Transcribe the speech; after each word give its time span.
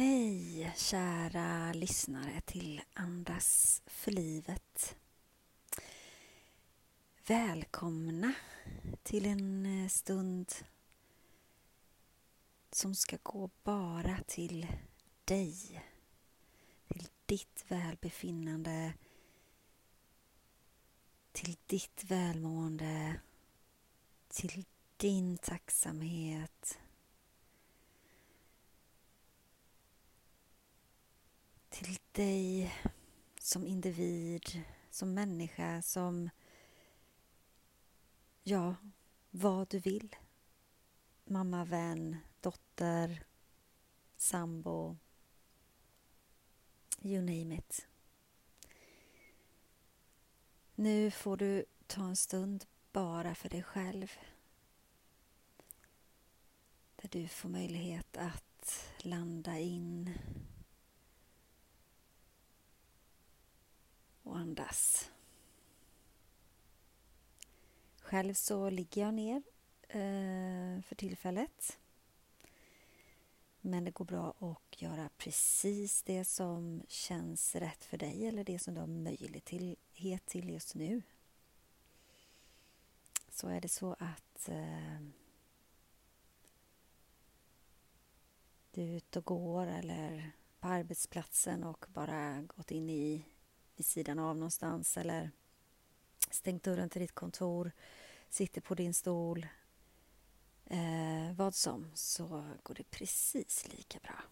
Hej 0.00 0.72
kära 0.76 1.72
lyssnare 1.72 2.40
till 2.40 2.82
Andas 2.94 3.82
för 3.86 4.10
livet. 4.10 4.96
Välkomna 7.26 8.32
till 9.02 9.26
en 9.26 9.66
eh, 9.66 9.88
stund 9.88 10.52
som 12.72 12.94
ska 12.94 13.16
gå 13.22 13.50
bara 13.62 14.18
till 14.26 14.66
dig. 15.24 15.84
Till 16.88 17.08
ditt 17.26 17.64
välbefinnande, 17.68 18.92
till 21.32 21.56
ditt 21.66 22.04
välmående, 22.04 23.20
till 24.28 24.64
din 24.96 25.38
tacksamhet 25.38 26.78
till 31.84 31.98
dig 32.12 32.74
som 33.40 33.66
individ, 33.66 34.64
som 34.90 35.14
människa, 35.14 35.82
som 35.82 36.30
ja, 38.42 38.74
vad 39.30 39.68
du 39.68 39.78
vill. 39.78 40.16
Mamma, 41.24 41.64
vän, 41.64 42.16
dotter, 42.40 43.24
sambo, 44.16 44.96
you 47.02 47.20
name 47.20 47.54
it. 47.54 47.86
Nu 50.74 51.10
får 51.10 51.36
du 51.36 51.64
ta 51.86 52.04
en 52.04 52.16
stund 52.16 52.64
bara 52.92 53.34
för 53.34 53.48
dig 53.48 53.62
själv. 53.62 54.12
Där 56.96 57.08
du 57.08 57.28
får 57.28 57.48
möjlighet 57.48 58.16
att 58.16 58.92
landa 59.02 59.58
in 59.58 60.18
och 64.22 64.36
andas. 64.36 65.10
Själv 68.00 68.34
så 68.34 68.70
ligger 68.70 69.02
jag 69.02 69.14
ner 69.14 69.42
eh, 69.88 70.82
för 70.82 70.94
tillfället. 70.94 71.78
Men 73.60 73.84
det 73.84 73.90
går 73.90 74.04
bra 74.04 74.34
att 74.38 74.82
göra 74.82 75.08
precis 75.16 76.02
det 76.02 76.24
som 76.24 76.82
känns 76.88 77.54
rätt 77.54 77.84
för 77.84 77.98
dig 77.98 78.26
eller 78.26 78.44
det 78.44 78.58
som 78.58 78.74
du 78.74 78.80
har 78.80 78.86
möjlighet 78.86 80.26
till 80.26 80.48
just 80.50 80.74
nu. 80.74 81.02
Så 83.30 83.48
är 83.48 83.60
det 83.60 83.68
så 83.68 83.96
att 83.98 84.48
eh, 84.48 85.00
du 88.70 88.82
är 88.82 88.96
ute 88.96 89.18
och 89.18 89.24
går 89.24 89.66
eller 89.66 90.30
på 90.60 90.68
arbetsplatsen 90.68 91.64
och 91.64 91.86
bara 91.88 92.42
gått 92.42 92.70
in 92.70 92.90
i 92.90 93.24
vid 93.80 93.86
sidan 93.86 94.18
av 94.18 94.36
någonstans 94.36 94.96
eller 94.96 95.30
stängt 96.30 96.62
dörren 96.62 96.90
till 96.90 97.00
ditt 97.00 97.14
kontor, 97.14 97.72
sitter 98.30 98.60
på 98.60 98.74
din 98.74 98.94
stol, 98.94 99.46
eh, 100.66 101.32
vad 101.36 101.54
som, 101.54 101.90
så 101.94 102.56
går 102.62 102.74
det 102.74 102.90
precis 102.90 103.68
lika 103.68 103.98
bra. 103.98 104.22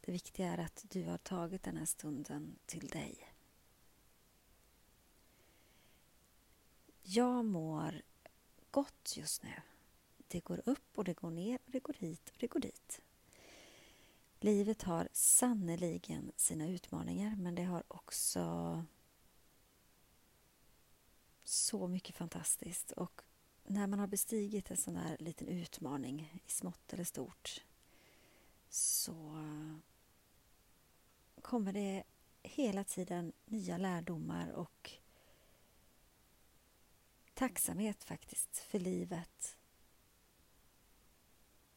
Det 0.00 0.12
viktiga 0.12 0.52
är 0.52 0.58
att 0.58 0.84
du 0.88 1.04
har 1.04 1.18
tagit 1.18 1.62
den 1.62 1.76
här 1.76 1.86
stunden 1.86 2.58
till 2.66 2.88
dig. 2.88 3.32
Jag 7.02 7.44
mår 7.44 8.02
gott 8.70 9.16
just 9.16 9.42
nu. 9.42 9.62
Det 10.28 10.40
går 10.40 10.62
upp 10.66 10.98
och 10.98 11.04
det 11.04 11.14
går 11.14 11.30
ner 11.30 11.58
och 11.64 11.70
det 11.70 11.80
går 11.80 11.94
hit 11.98 12.30
och 12.30 12.36
det 12.38 12.46
går 12.46 12.60
dit. 12.60 13.00
Livet 14.42 14.82
har 14.82 15.08
sannoliken 15.12 16.32
sina 16.36 16.68
utmaningar 16.68 17.36
men 17.36 17.54
det 17.54 17.62
har 17.62 17.82
också 17.88 18.84
så 21.44 21.88
mycket 21.88 22.16
fantastiskt. 22.16 22.92
Och 22.92 23.22
när 23.64 23.86
man 23.86 23.98
har 23.98 24.06
bestigit 24.06 24.70
en 24.70 24.76
sån 24.76 24.96
här 24.96 25.16
liten 25.20 25.48
utmaning 25.48 26.40
i 26.46 26.50
smått 26.50 26.92
eller 26.92 27.04
stort 27.04 27.64
så 28.68 29.14
kommer 31.42 31.72
det 31.72 32.04
hela 32.42 32.84
tiden 32.84 33.32
nya 33.46 33.76
lärdomar 33.76 34.48
och 34.50 34.90
tacksamhet 37.34 38.04
faktiskt 38.04 38.56
för 38.56 38.78
livet. 38.78 39.58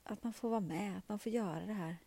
Att 0.04 0.24
man 0.24 0.34
får 0.34 0.50
vara 0.50 0.60
med, 0.60 0.98
att 0.98 1.10
man 1.10 1.20
får 1.20 1.32
göra 1.32 1.66
det 1.66 1.74
här 1.74 1.98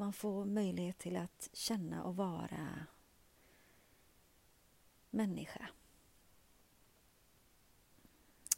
man 0.00 0.12
får 0.12 0.44
möjlighet 0.44 0.98
till 0.98 1.16
att 1.16 1.48
känna 1.52 2.04
och 2.04 2.16
vara 2.16 2.86
människa. 5.10 5.68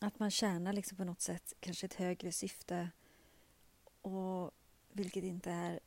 Att 0.01 0.19
man 0.19 0.31
tjänar 0.31 0.73
liksom 0.73 0.97
på 0.97 1.05
något 1.05 1.21
sätt 1.21 1.55
kanske 1.61 1.87
ett 1.87 1.95
högre 1.95 2.33
syfte 2.33 2.91
och 4.03 4.51
vilket 4.93 5.25
inte 5.25 5.51
är 5.51 5.81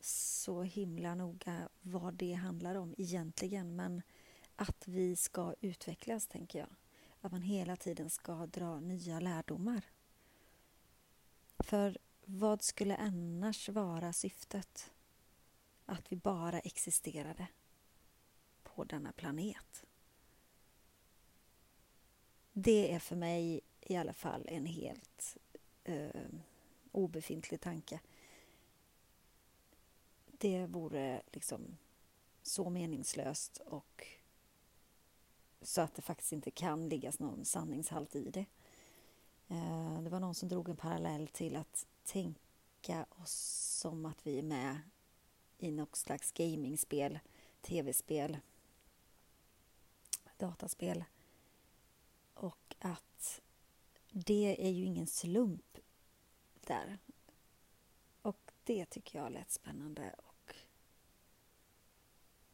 så 0.00 0.62
himla 0.62 1.14
noga 1.14 1.68
vad 1.82 2.14
det 2.14 2.32
handlar 2.32 2.74
om 2.74 2.94
egentligen 2.98 3.76
men 3.76 4.02
att 4.56 4.88
vi 4.88 5.16
ska 5.16 5.54
utvecklas, 5.60 6.26
tänker 6.26 6.58
jag. 6.58 6.74
Att 7.20 7.32
man 7.32 7.42
hela 7.42 7.76
tiden 7.76 8.10
ska 8.10 8.46
dra 8.46 8.80
nya 8.80 9.20
lärdomar. 9.20 9.84
För 11.58 11.98
vad 12.26 12.62
skulle 12.62 12.96
annars 12.96 13.68
vara 13.68 14.12
syftet? 14.12 14.90
Att 15.86 16.12
vi 16.12 16.16
bara 16.16 16.60
existerade 16.60 17.46
på 18.62 18.84
denna 18.84 19.12
planet. 19.12 19.84
Det 22.52 22.94
är 22.94 22.98
för 22.98 23.16
mig 23.16 23.60
i 23.80 23.96
alla 23.96 24.14
fall 24.14 24.46
en 24.48 24.66
helt 24.66 25.36
eh, 25.84 26.10
obefintlig 26.92 27.60
tanke. 27.60 28.00
Det 30.26 30.66
vore 30.66 31.22
liksom 31.32 31.76
så 32.42 32.70
meningslöst 32.70 33.58
och 33.66 34.06
så 35.62 35.80
att 35.80 35.94
det 35.94 36.02
faktiskt 36.02 36.32
inte 36.32 36.50
kan 36.50 36.88
ligga 36.88 37.12
någon 37.18 37.44
sanningshalt 37.44 38.16
i 38.16 38.30
det. 38.30 38.44
Eh, 39.48 40.00
det 40.02 40.10
var 40.10 40.20
någon 40.20 40.34
som 40.34 40.48
drog 40.48 40.68
en 40.68 40.76
parallell 40.76 41.28
till 41.28 41.56
att 41.56 41.86
tänka 42.04 43.06
oss 43.10 43.32
som 43.80 44.06
att 44.06 44.26
vi 44.26 44.38
är 44.38 44.42
med 44.42 44.80
i 45.58 45.70
något 45.70 45.96
slags 45.96 46.32
gamingspel, 46.32 47.18
tv-spel, 47.60 48.38
dataspel. 50.36 51.04
Och 52.34 52.76
att 52.78 53.40
det 54.10 54.66
är 54.66 54.70
ju 54.70 54.84
ingen 54.84 55.06
slump 55.06 55.78
där. 56.60 56.98
Och 58.22 58.52
det 58.64 58.84
tycker 58.86 59.18
jag 59.18 59.32
lät 59.32 59.50
spännande. 59.50 60.14
Och 60.18 60.54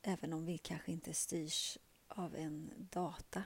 även 0.02 0.32
om 0.32 0.44
vi 0.44 0.58
kanske 0.58 0.92
inte 0.92 1.14
styrs 1.14 1.78
av 2.08 2.36
en 2.36 2.70
data 2.76 3.42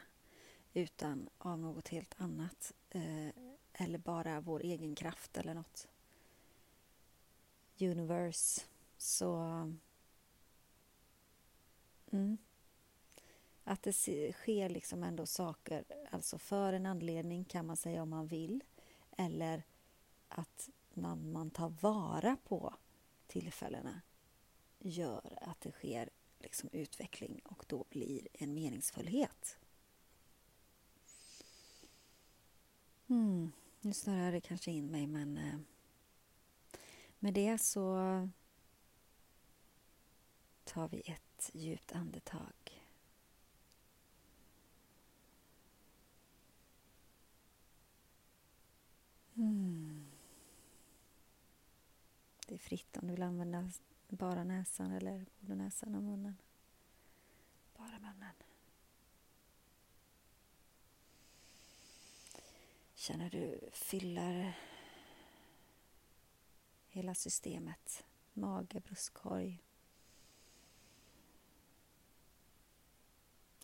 utan 0.74 1.28
av 1.38 1.58
något 1.58 1.88
helt 1.88 2.20
annat 2.20 2.72
eh, 2.90 3.28
eller 3.72 3.98
bara 3.98 4.40
vår 4.40 4.60
egen 4.60 4.94
kraft 4.94 5.36
eller 5.36 5.54
något 5.54 5.88
universe. 7.80 8.62
Så... 8.96 9.36
Mm. 12.10 12.38
Att 13.64 13.82
det 13.82 13.92
sker 14.32 14.68
liksom 14.68 15.02
ändå 15.02 15.26
saker, 15.26 15.84
alltså 16.10 16.38
för 16.38 16.72
en 16.72 16.86
anledning 16.86 17.44
kan 17.44 17.66
man 17.66 17.76
säga 17.76 18.02
om 18.02 18.10
man 18.10 18.26
vill. 18.26 18.64
Eller 19.16 19.62
att 20.28 20.70
när 20.92 21.14
man 21.14 21.50
tar 21.50 21.68
vara 21.68 22.36
på 22.44 22.74
tillfällena 23.26 24.00
gör 24.78 25.38
att 25.42 25.60
det 25.60 25.72
sker 25.72 26.10
liksom 26.38 26.68
utveckling 26.72 27.40
och 27.44 27.64
då 27.68 27.84
blir 27.90 28.28
en 28.32 28.54
meningsfullhet. 28.54 29.58
Mm. 33.14 33.52
Nu 33.80 33.92
snurrar 33.92 34.32
det 34.32 34.40
kanske 34.40 34.70
in 34.70 34.90
mig 34.90 35.06
men 35.06 35.36
eh, 35.38 35.58
med 37.18 37.34
det 37.34 37.58
så 37.58 37.98
tar 40.64 40.88
vi 40.88 41.00
ett 41.00 41.50
djupt 41.52 41.92
andetag. 41.92 42.86
Mm. 49.34 50.06
Det 52.46 52.54
är 52.54 52.58
fritt 52.58 52.96
om 52.96 53.06
du 53.06 53.14
vill 53.14 53.22
använda 53.22 53.70
bara 54.08 54.44
näsan 54.44 54.92
eller 54.92 55.26
både 55.40 55.54
näsan 55.54 55.94
och 55.94 56.02
munnen. 56.02 56.36
Bara 57.76 57.98
munnen. 57.98 58.53
Känner 63.04 63.30
du 63.30 63.60
fyller 63.72 64.58
hela 66.88 67.14
systemet. 67.14 68.04
Mage, 68.32 68.80
bröstkorg. 68.80 69.62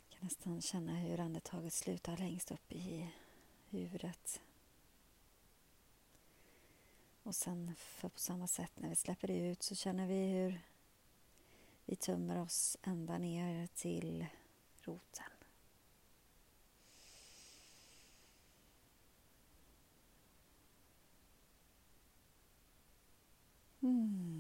Kan 0.09 0.25
nästan 0.25 0.61
känna 0.61 0.95
hur 0.95 1.21
andetaget 1.21 1.73
slutar 1.73 2.17
längst 2.17 2.51
upp 2.51 2.73
i 2.73 3.11
huvudet. 3.69 4.41
Och 7.23 7.35
sen 7.35 7.75
för 7.77 8.09
på 8.09 8.19
samma 8.19 8.47
sätt 8.47 8.73
när 8.75 8.89
vi 8.89 8.97
släpper 8.97 9.29
det 9.29 9.39
ut 9.39 9.63
så 9.63 9.75
känner 9.75 10.07
vi 10.07 10.27
hur 10.27 10.61
vi 11.85 11.97
tömmer 11.97 12.41
oss 12.41 12.77
ända 12.83 13.19
ner 13.19 13.67
till 13.67 14.27
roten. 14.81 15.31
Mm. 23.83 24.31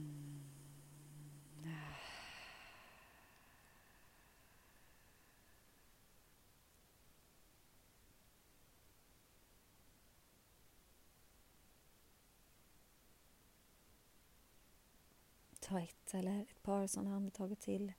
Ta 15.71 15.81
ett 15.81 16.15
eller 16.15 16.43
ett 16.43 16.63
par 16.63 16.87
sådana 16.87 17.17
andetag 17.17 17.59
till. 17.59 17.93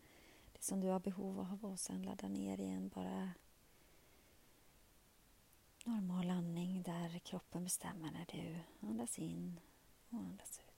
Det 0.52 0.64
som 0.64 0.80
du 0.80 0.88
har 0.88 1.00
behov 1.00 1.40
av 1.40 1.66
och 1.66 1.80
sen 1.80 2.04
ladda 2.04 2.28
ner 2.28 2.60
igen. 2.60 2.92
Bara 2.96 3.32
normal 5.86 6.30
andning 6.30 6.84
där 6.84 7.20
kroppen 7.20 7.64
bestämmer 7.64 8.12
när 8.12 8.26
du 8.32 8.56
andas 8.88 9.20
in 9.20 9.60
och 10.10 10.20
andas 10.20 10.60
ut. 10.60 10.72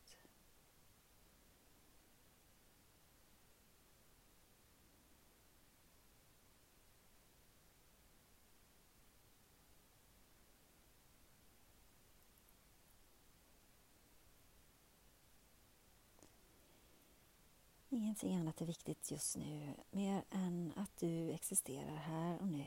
Ingenting 17.93 18.35
annat 18.35 18.61
är 18.61 18.65
viktigt 18.65 19.11
just 19.11 19.37
nu 19.37 19.73
mer 19.91 20.23
än 20.29 20.73
att 20.75 20.97
du 20.97 21.31
existerar 21.31 21.95
här 21.95 22.41
och 22.41 22.47
nu. 22.47 22.65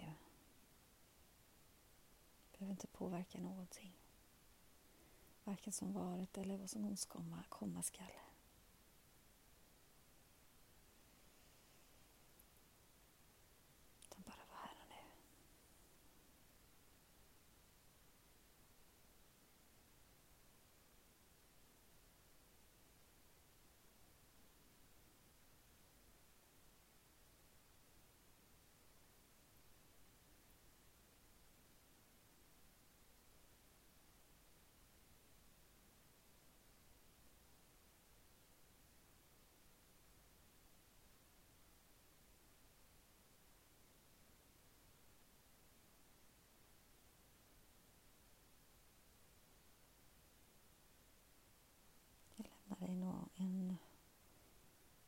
Du 2.52 2.58
behöver 2.58 2.70
inte 2.72 2.86
påverka 2.86 3.40
någonting. 3.40 3.92
Varken 5.44 5.72
som 5.72 5.92
varit 5.92 6.38
eller 6.38 6.56
vad 6.56 6.70
som 6.70 6.96
komma, 7.08 7.42
komma 7.48 7.82
skall. 7.82 8.06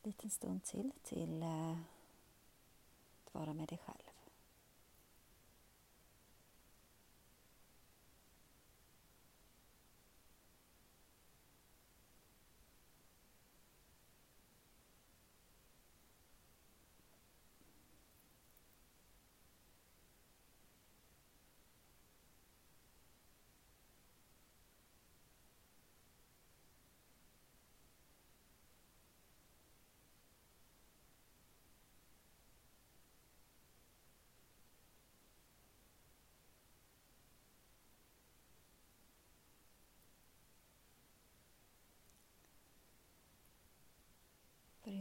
Liten 0.03 0.31
stund 0.31 0.65
till 0.65 0.93
till 1.03 1.43
eh, 1.43 1.77
att 3.25 3.35
vara 3.35 3.55
med 3.55 3.69
dig 3.69 3.79
själv. 3.79 4.08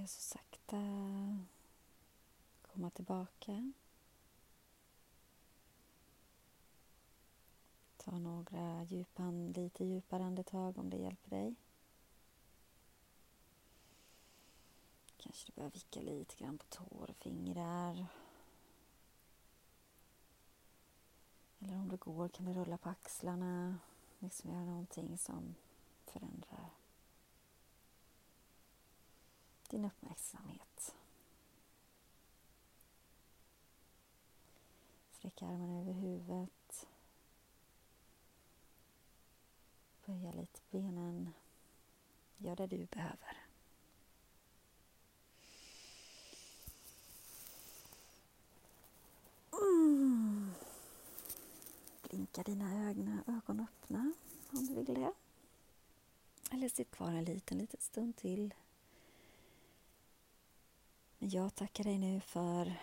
Börja 0.07 0.13
så 0.13 0.21
sakta 0.21 0.77
komma 2.61 2.89
tillbaka. 2.89 3.71
Ta 7.97 8.11
några 8.11 8.83
djupa, 8.83 9.31
lite 9.31 9.85
djupare 9.85 10.23
andetag 10.23 10.77
om 10.77 10.89
det 10.89 10.97
hjälper 10.97 11.29
dig. 11.29 11.55
Kanske 15.17 15.51
du 15.51 15.55
börjar 15.55 15.71
vicka 15.71 16.01
lite 16.01 16.35
grann 16.35 16.57
på 16.57 16.65
tår 16.65 17.09
och 17.09 17.15
fingrar. 17.15 18.07
Eller 21.59 21.75
om 21.75 21.89
det 21.89 21.97
går 21.97 22.29
kan 22.29 22.45
du 22.45 22.53
rulla 22.53 22.77
på 22.77 22.89
axlarna. 22.89 23.79
Liksom 24.19 24.51
göra 24.51 24.65
någonting 24.65 25.17
som 25.17 25.55
förändrar 26.05 26.69
din 29.69 29.85
uppmärksamhet. 29.85 30.95
Sträck 35.11 35.41
armarna 35.41 35.79
över 35.81 35.93
huvudet. 35.93 36.87
Böja 40.05 40.31
lite 40.31 40.59
benen. 40.71 41.33
Gör 42.37 42.55
det 42.55 42.67
du 42.67 42.85
behöver. 42.85 43.37
Mm. 49.51 50.51
Blinka 52.01 52.43
dina 52.43 52.89
ögon, 52.89 53.21
ögon 53.27 53.59
öppna 53.59 54.13
om 54.51 54.65
du 54.65 54.73
vill 54.73 54.93
det. 54.93 55.13
Eller 56.51 56.69
sitt 56.69 56.91
kvar 56.91 57.11
en 57.11 57.23
liten, 57.23 57.57
liten 57.57 57.81
stund 57.81 58.15
till. 58.15 58.53
Jag 61.19 61.55
tackar 61.55 61.83
dig 61.83 61.97
nu 61.97 62.19
för 62.19 62.79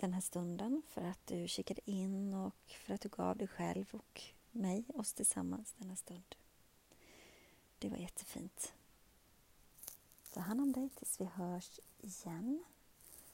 den 0.00 0.12
här 0.12 0.20
stunden, 0.20 0.82
för 0.88 1.02
att 1.04 1.26
du 1.26 1.48
kikade 1.48 1.90
in 1.90 2.34
och 2.34 2.54
för 2.68 2.94
att 2.94 3.00
du 3.00 3.08
gav 3.08 3.36
dig 3.36 3.48
själv 3.48 3.86
och 3.92 4.22
mig, 4.50 4.84
oss 4.94 5.12
tillsammans, 5.12 5.74
denna 5.78 5.96
stund. 5.96 6.34
Det 7.78 7.88
var 7.88 7.96
jättefint. 7.96 8.74
Ta 10.30 10.40
hand 10.40 10.60
om 10.60 10.72
dig 10.72 10.88
tills 10.90 11.20
vi 11.20 11.24
hörs 11.24 11.80
igen. 11.98 12.64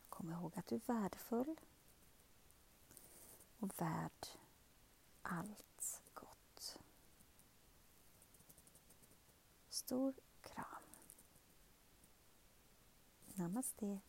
Kom 0.08 0.30
ihåg 0.30 0.52
att 0.58 0.66
du 0.66 0.74
är 0.74 0.80
värdefull 0.86 1.60
och 3.58 3.80
värd 3.80 4.26
allt 5.22 6.02
gott. 6.14 6.78
Stor 9.68 10.14
Namaste. 13.42 14.02